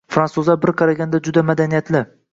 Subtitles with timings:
[0.13, 2.07] Fransuzlar bir qaraganda juda madaniyatli.